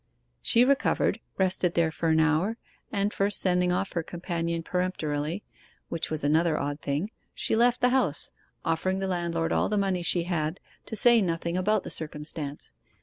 'She 0.41 0.65
recovered, 0.65 1.19
rested 1.37 1.75
there 1.75 1.91
for 1.91 2.09
an 2.09 2.19
hour, 2.19 2.57
and 2.91 3.13
first 3.13 3.39
sending 3.39 3.71
off 3.71 3.91
her 3.91 4.01
companion 4.01 4.63
peremptorily 4.63 5.43
(which 5.89 6.09
was 6.09 6.23
another 6.23 6.57
odd 6.59 6.81
thing), 6.81 7.11
she 7.35 7.55
left 7.55 7.81
the 7.81 7.89
house, 7.89 8.31
offering 8.65 8.97
the 8.97 9.05
landlord 9.05 9.51
all 9.51 9.69
the 9.69 9.77
money 9.77 10.01
she 10.01 10.23
had 10.23 10.59
to 10.87 10.95
say 10.95 11.21
nothing 11.21 11.55
about 11.55 11.83
the 11.83 11.91
circumstance. 11.91 12.71